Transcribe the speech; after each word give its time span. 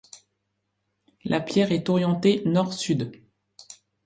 La 1.25 1.39
pierre 1.39 1.71
est 1.71 1.87
orientée 1.87 2.41
nord-sud. 2.47 3.21